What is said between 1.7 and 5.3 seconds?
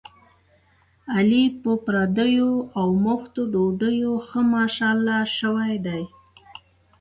پردیو اومفتو ډوډیو ښه ماشاءالله